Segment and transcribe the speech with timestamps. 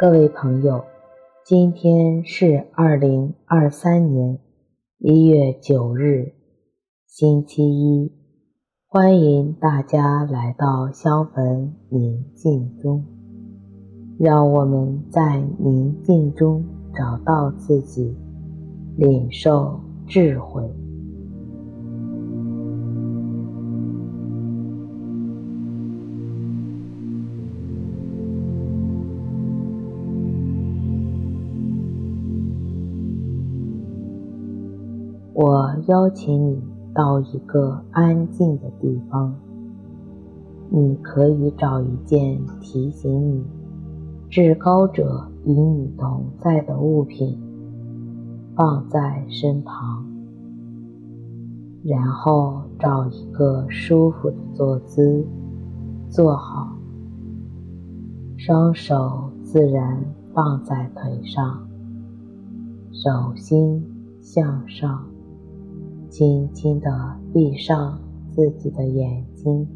[0.00, 0.84] 各位朋友，
[1.44, 4.38] 今天是二零二三年
[4.98, 6.34] 一月九日，
[7.04, 8.12] 星期一。
[8.86, 13.04] 欢迎大家来到香焚宁静中，
[14.20, 18.16] 让我们在宁静中找到自己，
[18.96, 20.62] 领受智慧。
[35.40, 36.60] 我邀请你
[36.92, 39.32] 到一个安静的地方，
[40.68, 43.44] 你可以找一件提醒你
[44.28, 47.38] 至高者与你同在的物品
[48.56, 50.04] 放在身旁，
[51.84, 55.24] 然后找一个舒服的坐姿
[56.10, 56.76] 坐好，
[58.36, 60.04] 双手自然
[60.34, 61.64] 放在腿上，
[62.90, 63.86] 手心
[64.20, 65.06] 向上。
[66.08, 66.88] 轻轻地
[67.32, 67.98] 闭上
[68.30, 69.66] 自己的眼睛，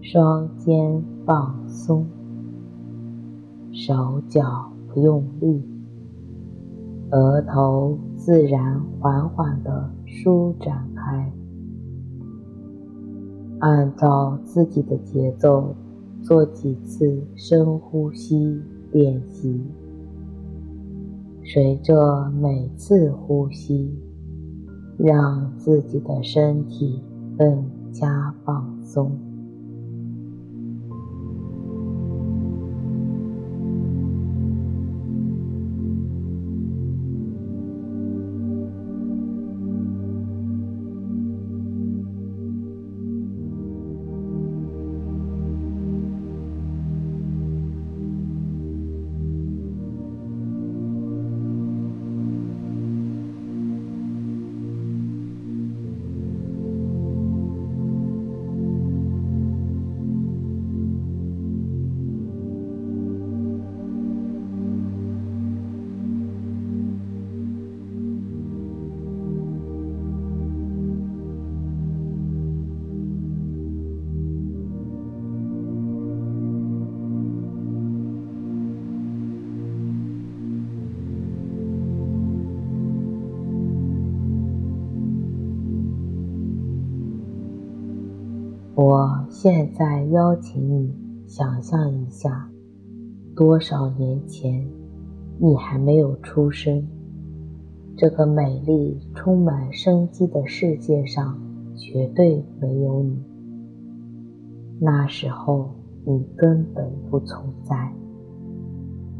[0.00, 2.06] 双肩放松，
[3.72, 5.62] 手脚不用力，
[7.10, 11.32] 额头自然缓缓地舒展开。
[13.60, 15.74] 按照自己的节奏
[16.22, 18.58] 做几次深呼吸
[18.90, 19.62] 练习，
[21.44, 23.94] 随着每次呼吸，
[25.02, 27.02] 让自己的身体
[27.38, 29.29] 更加放松。
[88.82, 90.90] 我现在邀请你
[91.26, 92.50] 想象一下，
[93.36, 94.66] 多少年前
[95.38, 96.82] 你还没有出生，
[97.94, 101.38] 这个美丽、充满生机的世界上
[101.76, 103.22] 绝对没有你。
[104.80, 105.68] 那时候
[106.06, 107.92] 你根本不存在。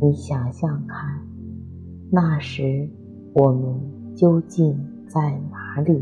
[0.00, 1.18] 你想想看，
[2.12, 2.88] 那时
[3.32, 3.74] 我们
[4.14, 6.00] 究竟在哪里？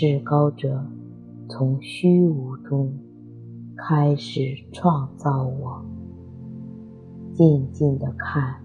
[0.00, 0.80] 至高者
[1.48, 2.92] 从虚无中
[3.76, 5.84] 开始创造我，
[7.32, 8.62] 静静地看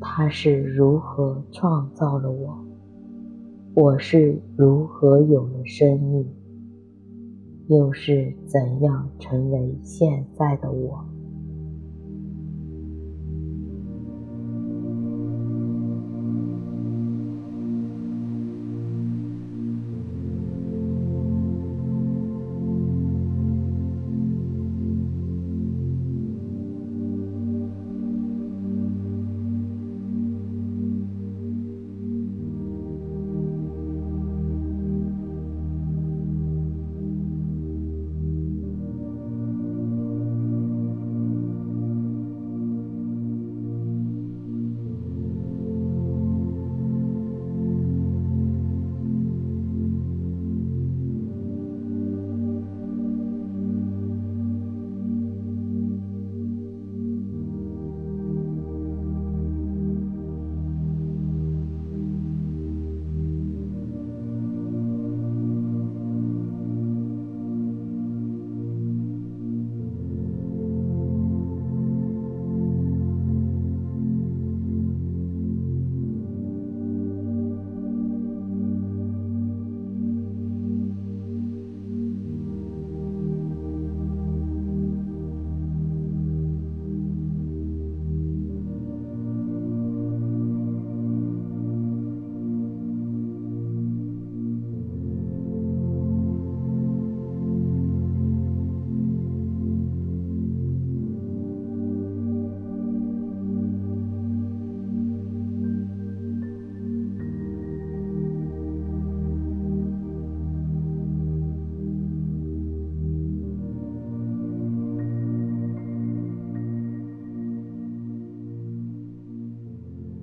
[0.00, 2.58] 他是如何创造了我，
[3.74, 6.26] 我是如何有了生命，
[7.68, 11.04] 又是怎样成为现在的我。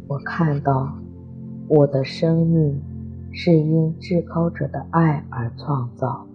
[0.09, 0.97] 我看到，
[1.67, 2.81] 我的生命
[3.31, 6.25] 是因至高者的爱而创造，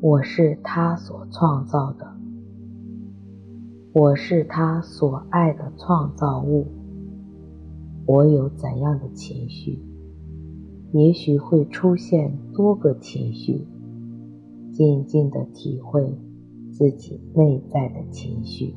[0.00, 2.06] 我是他所创造的，
[3.92, 6.68] 我是他所爱的创造物。
[8.06, 9.80] 我有怎样的情绪，
[10.92, 13.66] 也许会出现多个情绪，
[14.72, 16.16] 静静地体会
[16.70, 18.76] 自己内在的情绪。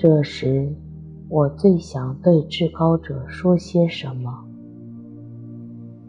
[0.00, 0.72] 这时，
[1.28, 4.44] 我最想对至高者说些什么？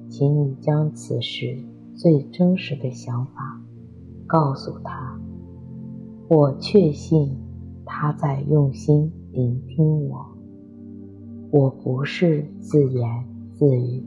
[0.08, 1.58] 请你将此时
[1.96, 3.60] 最真实的想法
[4.28, 5.20] 告诉他。
[6.28, 7.36] 我确信
[7.84, 10.24] 他在用心聆听我。
[11.50, 14.04] 我不是自言自语。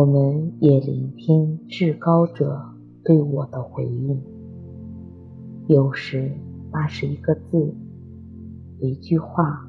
[0.00, 2.58] 我们也聆听至高者
[3.04, 4.18] 对我的回应。
[5.66, 6.32] 有时，
[6.72, 7.74] 那是一个字、
[8.78, 9.68] 一句话，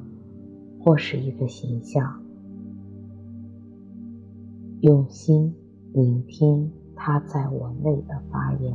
[0.80, 2.24] 或是一个形象。
[4.80, 5.54] 用心
[5.92, 8.74] 聆听他在我内的发言。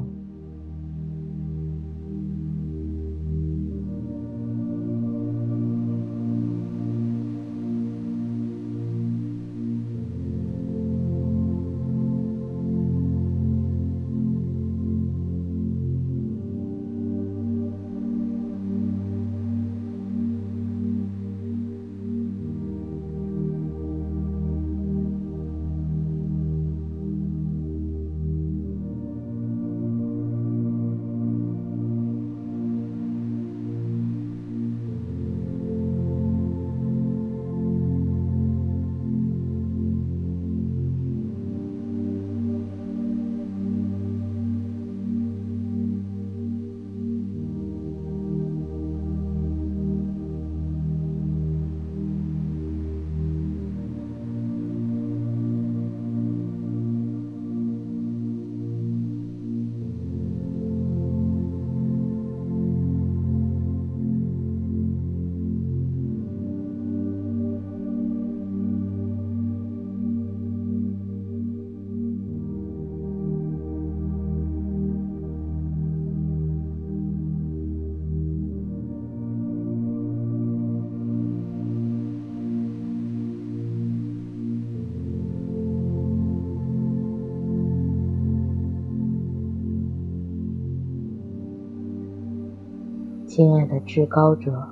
[93.36, 94.66] 亲爱的至高者，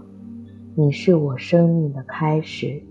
[0.75, 2.83] 你是我生命的开始，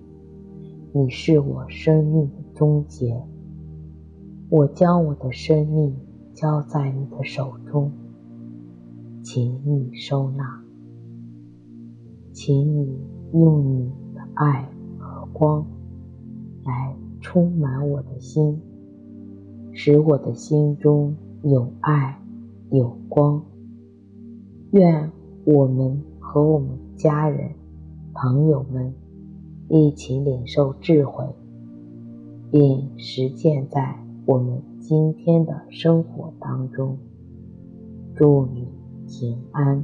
[0.92, 3.20] 你是我生命的终结。
[4.52, 5.96] 我将我的生命
[6.32, 7.92] 交在你的手中，
[9.24, 10.62] 请你收纳，
[12.32, 12.96] 请你
[13.34, 15.66] 用你的爱和光
[16.66, 18.62] 来充满我的心，
[19.72, 22.22] 使我的心中有爱
[22.70, 23.44] 有光。
[24.70, 25.12] 愿。
[25.46, 27.52] 我们和我们家人、
[28.14, 28.94] 朋友们
[29.68, 31.26] 一起领受智慧，
[32.50, 36.98] 并实践在我们今天的生活当中。
[38.16, 38.68] 祝你
[39.08, 39.84] 平安。